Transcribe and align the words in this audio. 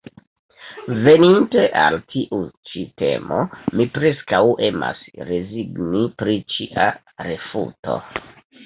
Veninte 1.07 1.65
al 1.81 1.97
tiu 2.13 2.39
ĉi 2.71 2.83
temo 3.03 3.39
mi 3.77 3.87
preskaŭ 3.99 4.43
emas 4.73 5.05
rezigni 5.31 6.03
pri 6.25 6.39
ĉia 6.57 6.91
refuto. 7.31 8.03